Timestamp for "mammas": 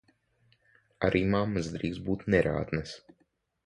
1.35-1.71